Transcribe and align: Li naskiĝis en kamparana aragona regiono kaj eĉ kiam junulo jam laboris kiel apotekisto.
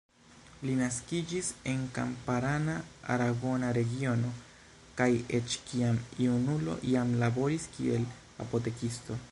Li 0.67 0.75
naskiĝis 0.77 1.49
en 1.73 1.83
kamparana 1.97 2.77
aragona 3.15 3.69
regiono 3.79 4.33
kaj 5.01 5.09
eĉ 5.41 5.59
kiam 5.69 6.01
junulo 6.25 6.79
jam 6.95 7.17
laboris 7.25 7.69
kiel 7.77 8.09
apotekisto. 8.47 9.25